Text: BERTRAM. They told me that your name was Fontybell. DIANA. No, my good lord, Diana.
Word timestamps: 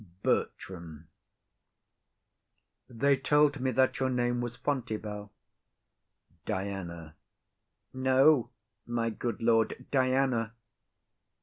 BERTRAM. 0.23 1.07
They 2.89 3.15
told 3.17 3.59
me 3.59 3.69
that 3.69 3.99
your 3.99 4.09
name 4.09 4.41
was 4.41 4.57
Fontybell. 4.57 5.29
DIANA. 6.43 7.13
No, 7.93 8.49
my 8.87 9.11
good 9.11 9.43
lord, 9.43 9.85
Diana. 9.91 10.53